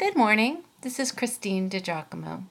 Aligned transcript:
Good 0.00 0.16
morning. 0.16 0.64
This 0.80 0.98
is 0.98 1.12
Christine 1.12 1.68
DiGiacomo. 1.68 2.44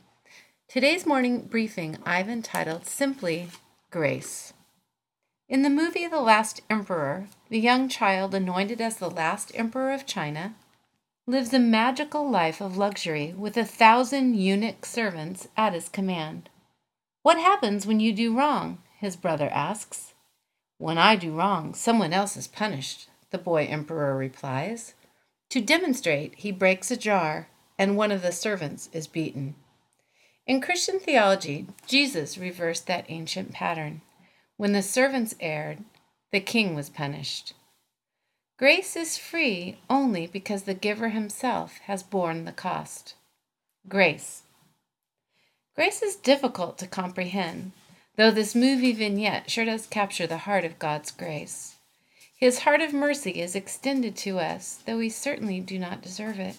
Today's 0.68 1.08
morning 1.08 1.48
briefing 1.50 1.98
I've 2.06 2.30
entitled 2.30 2.86
simply 2.86 3.48
Grace. 3.90 4.54
In 5.48 5.64
the 5.64 5.70
movie 5.72 6.06
The 6.06 6.22
Last 6.22 6.62
Emperor, 6.70 7.26
the 7.50 7.60
young 7.60 7.90
child 7.90 8.36
anointed 8.36 8.80
as 8.80 8.98
the 8.98 9.10
last 9.10 9.52
emperor 9.56 9.92
of 9.92 10.06
China 10.06 10.54
lives 11.26 11.52
a 11.52 11.58
magical 11.58 12.30
life 12.30 12.62
of 12.62 12.78
luxury 12.78 13.34
with 13.36 13.58
a 13.58 13.66
thousand 13.66 14.36
eunuch 14.36 14.86
servants 14.86 15.48
at 15.58 15.74
his 15.74 15.90
command. 15.90 16.52
What 17.24 17.40
happens 17.40 17.88
when 17.88 18.00
you 18.00 18.14
do 18.14 18.38
wrong? 18.38 18.78
his 19.00 19.16
brother 19.16 19.50
asks. 19.50 20.14
When 20.78 21.00
I 21.00 21.16
do 21.16 21.34
wrong, 21.34 21.74
someone 21.74 22.14
else 22.14 22.38
is 22.38 22.48
punished, 22.48 23.10
the 23.32 23.40
boy 23.40 23.66
emperor 23.66 24.16
replies. 24.16 24.94
To 25.50 25.62
demonstrate, 25.62 26.36
he 26.36 26.52
breaks 26.52 26.92
a 26.92 26.98
jar, 26.98 27.50
and 27.78 27.98
one 27.98 28.12
of 28.12 28.22
the 28.22 28.32
servants 28.32 28.90
is 28.94 29.08
beaten. 29.08 29.56
In 30.46 30.62
Christian 30.62 31.00
theology, 31.00 31.68
Jesus 31.88 32.38
reversed 32.38 32.88
that 32.88 33.06
ancient 33.10 33.52
pattern. 33.52 34.02
When 34.58 34.74
the 34.74 34.82
servants 34.82 35.36
erred, 35.40 35.84
the 36.32 36.40
king 36.40 36.76
was 36.76 36.90
punished. 36.90 37.54
Grace 38.58 38.96
is 38.96 39.18
free 39.18 39.80
only 39.90 40.28
because 40.28 40.64
the 40.64 40.74
giver 40.74 41.10
himself 41.10 41.78
has 41.86 42.04
borne 42.04 42.46
the 42.46 42.52
cost. 42.52 43.16
Grace. 43.88 44.44
Grace 45.76 46.04
is 46.04 46.16
difficult 46.16 46.78
to 46.78 46.86
comprehend, 46.86 47.72
though 48.18 48.32
this 48.32 48.54
movie 48.54 48.92
vignette 48.92 49.50
sure 49.50 49.66
does 49.66 49.88
capture 49.88 50.28
the 50.28 50.40
heart 50.40 50.66
of 50.66 50.78
God's 50.78 51.10
grace. 51.10 51.78
His 52.40 52.60
heart 52.60 52.80
of 52.80 52.94
mercy 52.94 53.42
is 53.42 53.54
extended 53.54 54.16
to 54.18 54.40
us, 54.40 54.80
though 54.86 54.98
we 54.98 55.10
certainly 55.10 55.60
do 55.60 55.78
not 55.78 56.02
deserve 56.02 56.40
it. 56.40 56.56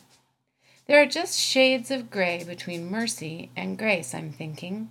There 0.86 1.00
are 1.00 1.06
just 1.06 1.40
shades 1.40 1.90
of 1.90 2.10
gray 2.10 2.44
between 2.44 2.90
mercy 2.90 3.50
and 3.56 3.78
grace, 3.78 4.12
I'm 4.12 4.30
thinking. 4.30 4.90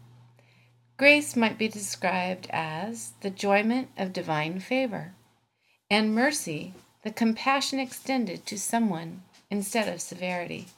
Grace 0.97 1.35
might 1.35 1.59
be 1.59 1.67
described 1.67 2.47
as 2.49 3.11
the 3.21 3.27
enjoyment 3.27 3.89
of 3.97 4.13
divine 4.13 4.59
favor, 4.59 5.13
and 5.91 6.15
mercy, 6.15 6.73
the 7.03 7.11
compassion 7.11 7.77
extended 7.77 8.47
to 8.47 8.57
someone 8.57 9.21
instead 9.51 9.87
of 9.87 10.01
severity. 10.01 10.69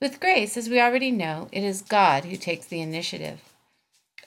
With 0.00 0.18
grace, 0.18 0.56
as 0.56 0.68
we 0.68 0.80
already 0.80 1.12
know, 1.12 1.48
it 1.52 1.62
is 1.62 1.80
God 1.82 2.24
who 2.24 2.36
takes 2.36 2.66
the 2.66 2.80
initiative. 2.80 3.40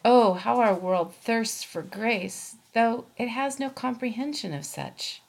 Oh, 0.07 0.33
how 0.33 0.59
our 0.59 0.75
world 0.75 1.15
thirsts 1.15 1.63
for 1.63 1.81
grace, 1.81 2.57
though 2.73 3.05
it 3.17 3.27
has 3.27 3.59
no 3.59 3.71
comprehension 3.71 4.53
of 4.53 4.63
such. 4.63 5.23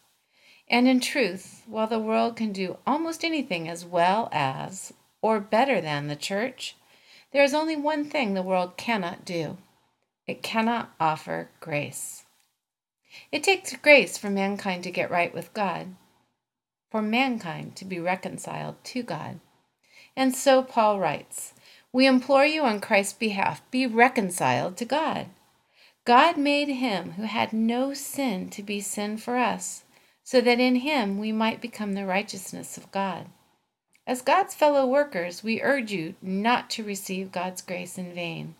And 0.68 0.86
in 0.86 1.00
truth, 1.00 1.62
while 1.66 1.86
the 1.86 1.98
world 1.98 2.36
can 2.36 2.52
do 2.52 2.76
almost 2.86 3.24
anything 3.24 3.70
as 3.70 3.86
well 3.86 4.28
as 4.32 4.92
or 5.22 5.40
better 5.40 5.80
than 5.80 6.08
the 6.08 6.14
church, 6.14 6.76
there 7.32 7.42
is 7.42 7.54
only 7.54 7.74
one 7.74 8.04
thing 8.10 8.34
the 8.34 8.42
world 8.42 8.76
cannot 8.76 9.24
do 9.24 9.56
it 10.26 10.42
cannot 10.42 10.92
offer 11.00 11.48
grace. 11.58 12.26
It 13.32 13.42
takes 13.42 13.74
grace 13.76 14.18
for 14.18 14.28
mankind 14.28 14.84
to 14.84 14.90
get 14.90 15.10
right 15.10 15.32
with 15.32 15.54
God, 15.54 15.94
for 16.90 17.00
mankind 17.00 17.76
to 17.76 17.86
be 17.86 17.98
reconciled 17.98 18.84
to 18.84 19.02
God. 19.02 19.40
And 20.14 20.36
so 20.36 20.62
Paul 20.62 21.00
writes 21.00 21.54
We 21.96 22.06
implore 22.06 22.44
you 22.44 22.60
on 22.60 22.82
Christ's 22.82 23.14
behalf, 23.14 23.62
be 23.70 23.86
reconciled 23.86 24.76
to 24.76 24.84
God. 24.84 25.28
God 26.04 26.36
made 26.36 26.68
him 26.68 27.12
who 27.12 27.22
had 27.22 27.54
no 27.54 27.94
sin 27.94 28.50
to 28.50 28.62
be 28.62 28.82
sin 28.82 29.16
for 29.16 29.38
us, 29.38 29.84
so 30.22 30.42
that 30.42 30.60
in 30.60 30.76
him 30.76 31.16
we 31.16 31.32
might 31.32 31.62
become 31.62 31.94
the 31.94 32.04
righteousness 32.04 32.76
of 32.76 32.92
God. 32.92 33.28
As 34.06 34.20
God's 34.20 34.54
fellow 34.54 34.86
workers, 34.86 35.42
we 35.42 35.62
urge 35.62 35.90
you 35.90 36.16
not 36.20 36.68
to 36.72 36.84
receive 36.84 37.32
God's 37.32 37.62
grace 37.62 37.96
in 37.96 38.12
vain. 38.12 38.56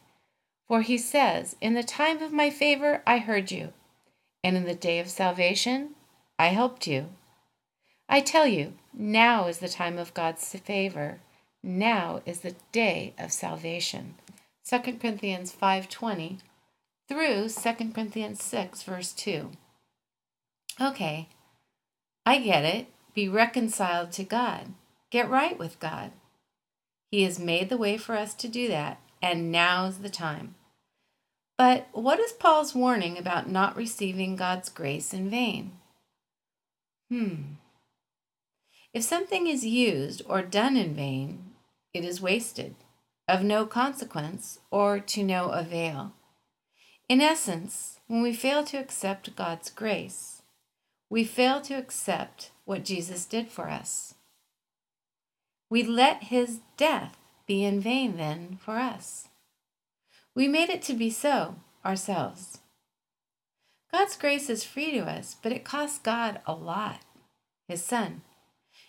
For 0.66 0.80
he 0.80 0.96
says, 0.96 1.56
In 1.60 1.74
the 1.74 1.82
time 1.82 2.22
of 2.22 2.32
my 2.32 2.48
favor 2.48 3.02
I 3.06 3.18
heard 3.18 3.52
you, 3.52 3.74
and 4.42 4.56
in 4.56 4.64
the 4.64 4.74
day 4.74 4.98
of 4.98 5.10
salvation 5.10 5.90
I 6.38 6.46
helped 6.46 6.86
you. 6.86 7.10
I 8.08 8.22
tell 8.22 8.46
you, 8.46 8.78
now 8.94 9.46
is 9.46 9.58
the 9.58 9.68
time 9.68 9.98
of 9.98 10.14
God's 10.14 10.48
favor. 10.58 11.20
Now 11.66 12.22
is 12.24 12.42
the 12.42 12.54
day 12.70 13.12
of 13.18 13.32
salvation. 13.32 14.14
2 14.64 15.00
Corinthians 15.00 15.50
5:20 15.50 16.38
through 17.08 17.48
2 17.48 17.92
Corinthians 17.92 18.40
6, 18.40 18.84
verse 18.84 19.12
2. 19.12 19.50
Okay, 20.80 21.28
I 22.24 22.38
get 22.38 22.64
it. 22.64 22.86
Be 23.14 23.28
reconciled 23.28 24.12
to 24.12 24.22
God. 24.22 24.74
Get 25.10 25.28
right 25.28 25.58
with 25.58 25.80
God. 25.80 26.12
He 27.10 27.24
has 27.24 27.40
made 27.40 27.68
the 27.68 27.76
way 27.76 27.96
for 27.96 28.14
us 28.14 28.32
to 28.34 28.48
do 28.48 28.68
that, 28.68 29.00
and 29.20 29.50
now's 29.50 29.98
the 29.98 30.08
time. 30.08 30.54
But 31.58 31.88
what 31.90 32.20
is 32.20 32.32
Paul's 32.32 32.76
warning 32.76 33.18
about 33.18 33.50
not 33.50 33.74
receiving 33.74 34.36
God's 34.36 34.68
grace 34.68 35.12
in 35.12 35.28
vain? 35.28 35.72
Hmm. 37.10 37.54
If 38.92 39.02
something 39.02 39.48
is 39.48 39.66
used 39.66 40.22
or 40.26 40.42
done 40.42 40.76
in 40.76 40.94
vain, 40.94 41.45
it 41.96 42.04
is 42.04 42.20
wasted, 42.20 42.76
of 43.26 43.42
no 43.42 43.66
consequence, 43.66 44.60
or 44.70 45.00
to 45.00 45.22
no 45.22 45.50
avail. 45.50 46.12
In 47.08 47.20
essence, 47.20 48.00
when 48.06 48.22
we 48.22 48.32
fail 48.32 48.64
to 48.64 48.76
accept 48.76 49.36
God's 49.36 49.70
grace, 49.70 50.42
we 51.08 51.24
fail 51.24 51.60
to 51.62 51.74
accept 51.74 52.50
what 52.64 52.84
Jesus 52.84 53.24
did 53.24 53.48
for 53.48 53.68
us. 53.68 54.14
We 55.70 55.82
let 55.82 56.24
his 56.24 56.60
death 56.76 57.16
be 57.46 57.64
in 57.64 57.80
vain 57.80 58.16
then 58.16 58.58
for 58.60 58.76
us. 58.76 59.28
We 60.34 60.48
made 60.48 60.68
it 60.68 60.82
to 60.82 60.94
be 60.94 61.10
so 61.10 61.56
ourselves. 61.84 62.58
God's 63.92 64.16
grace 64.16 64.50
is 64.50 64.64
free 64.64 64.90
to 64.92 65.06
us, 65.06 65.36
but 65.40 65.52
it 65.52 65.64
costs 65.64 65.98
God 65.98 66.40
a 66.46 66.52
lot, 66.52 67.00
his 67.68 67.82
Son. 67.82 68.22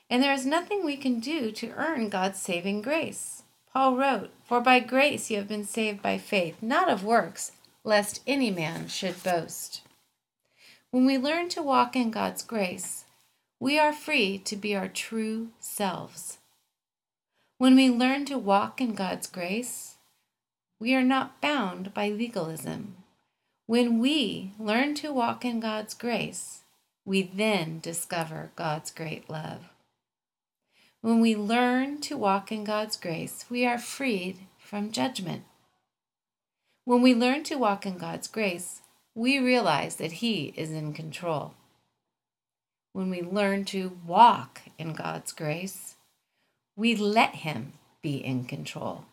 And 0.10 0.24
there 0.24 0.34
is 0.34 0.46
nothing 0.46 0.86
we 0.86 0.98
can 0.98 1.20
do 1.20 1.52
to 1.52 1.74
earn 1.76 2.10
God's 2.10 2.40
saving 2.40 2.82
grace. 2.82 3.44
Paul 3.74 3.98
wrote, 3.98 4.32
For 4.46 4.62
by 4.62 4.80
grace 4.80 5.30
you 5.30 5.38
have 5.38 5.48
been 5.48 5.66
saved 5.66 6.02
by 6.02 6.18
faith, 6.18 6.62
not 6.62 6.90
of 6.90 7.04
works 7.04 7.52
lest 7.84 8.22
any 8.28 8.52
man 8.52 8.88
should 8.88 9.24
boast. 9.24 9.82
When 10.92 11.06
we 11.06 11.18
learn 11.18 11.50
to 11.50 11.62
walk 11.62 11.96
in 11.96 12.12
God's 12.12 12.42
grace, 12.44 13.06
we 13.60 13.78
are 13.78 13.94
free 13.94 14.38
to 14.40 14.56
be 14.56 14.76
our 14.76 14.88
true 14.88 15.50
selves. 15.60 16.38
When 17.58 17.76
we 17.76 17.90
learn 17.90 18.26
to 18.26 18.38
walk 18.38 18.80
in 18.80 18.94
God's 18.94 19.28
grace, 19.28 19.96
we 20.80 20.94
are 20.94 21.04
not 21.04 21.42
bound 21.42 21.94
by 21.94 22.10
legalism. 22.10 22.98
When 23.66 24.00
we 24.00 24.54
learn 24.60 24.96
to 24.96 25.12
walk 25.12 25.44
in 25.44 25.60
God's 25.60 25.94
grace, 25.94 26.62
we 27.04 27.24
then 27.24 27.80
discover 27.80 28.52
God's 28.56 28.92
great 28.92 29.30
love. 29.30 29.70
When 31.02 31.22
we 31.22 31.36
learn 31.36 32.02
to 32.02 32.18
walk 32.18 32.52
in 32.52 32.64
God's 32.64 32.98
grace, 32.98 33.46
we 33.50 33.66
are 33.66 33.78
freed 33.78 34.40
from 34.58 34.92
judgment. 34.92 35.44
When 36.86 37.02
we 37.02 37.14
learn 37.14 37.44
to 37.44 37.58
walk 37.58 37.86
in 37.86 37.98
God's 37.98 38.28
grace, 38.28 38.82
we 39.14 39.40
realize 39.40 39.98
that 39.98 40.14
He 40.14 40.54
is 40.56 40.72
in 40.72 40.94
control. 40.94 41.54
When 42.94 43.10
we 43.10 43.22
learn 43.22 43.66
to 43.66 43.98
walk 44.08 44.62
in 44.78 44.94
God's 44.94 45.34
grace, 45.34 45.96
we 46.76 46.96
let 46.96 47.36
Him 47.36 47.74
be 48.02 48.16
in 48.18 48.46
control. 48.46 49.06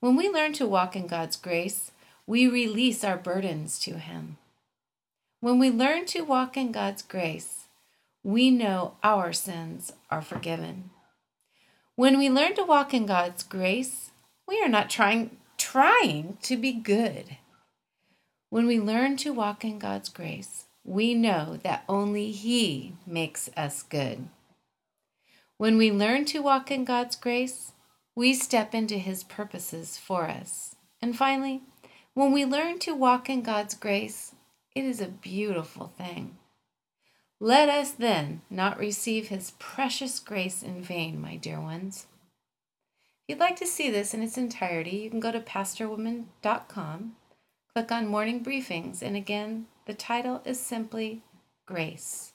When 0.00 0.14
we 0.14 0.28
learn 0.28 0.52
to 0.54 0.66
walk 0.66 0.94
in 0.94 1.06
God's 1.06 1.36
grace, 1.36 1.90
we 2.26 2.46
release 2.46 3.02
our 3.02 3.16
burdens 3.16 3.78
to 3.80 3.98
Him. 3.98 4.36
When 5.40 5.58
we 5.58 5.70
learn 5.70 6.06
to 6.06 6.22
walk 6.22 6.56
in 6.56 6.70
God's 6.70 7.02
grace, 7.02 7.67
we 8.22 8.50
know 8.50 8.96
our 9.02 9.32
sins 9.32 9.92
are 10.10 10.22
forgiven. 10.22 10.90
When 11.94 12.18
we 12.18 12.30
learn 12.30 12.54
to 12.54 12.64
walk 12.64 12.94
in 12.94 13.06
God's 13.06 13.42
grace, 13.42 14.10
we 14.46 14.60
are 14.62 14.68
not 14.68 14.90
trying 14.90 15.36
trying 15.56 16.38
to 16.42 16.56
be 16.56 16.72
good. 16.72 17.36
When 18.50 18.66
we 18.66 18.80
learn 18.80 19.16
to 19.18 19.32
walk 19.32 19.64
in 19.64 19.78
God's 19.78 20.08
grace, 20.08 20.64
we 20.84 21.14
know 21.14 21.58
that 21.62 21.84
only 21.88 22.30
He 22.30 22.94
makes 23.06 23.50
us 23.56 23.82
good. 23.82 24.28
When 25.58 25.76
we 25.76 25.90
learn 25.90 26.24
to 26.26 26.38
walk 26.38 26.70
in 26.70 26.84
God's 26.84 27.16
grace, 27.16 27.72
we 28.14 28.32
step 28.32 28.74
into 28.74 28.96
His 28.96 29.24
purposes 29.24 29.98
for 29.98 30.28
us. 30.28 30.76
And 31.02 31.16
finally, 31.16 31.62
when 32.14 32.32
we 32.32 32.44
learn 32.44 32.78
to 32.80 32.94
walk 32.94 33.28
in 33.28 33.42
God's 33.42 33.74
grace, 33.74 34.34
it 34.74 34.84
is 34.84 35.00
a 35.00 35.08
beautiful 35.08 35.92
thing. 35.98 36.38
Let 37.40 37.68
us 37.68 37.92
then 37.92 38.42
not 38.50 38.78
receive 38.78 39.28
His 39.28 39.52
precious 39.58 40.18
grace 40.18 40.62
in 40.62 40.82
vain, 40.82 41.20
my 41.20 41.36
dear 41.36 41.60
ones. 41.60 42.06
If 43.22 43.34
you'd 43.34 43.38
like 43.38 43.56
to 43.56 43.66
see 43.66 43.90
this 43.90 44.12
in 44.12 44.22
its 44.22 44.36
entirety, 44.36 44.96
you 44.96 45.10
can 45.10 45.20
go 45.20 45.30
to 45.30 45.40
pastorwoman.com, 45.40 47.16
click 47.72 47.92
on 47.92 48.08
Morning 48.08 48.44
Briefings, 48.44 49.02
and 49.02 49.16
again, 49.16 49.66
the 49.86 49.94
title 49.94 50.42
is 50.44 50.58
simply 50.58 51.22
Grace. 51.64 52.32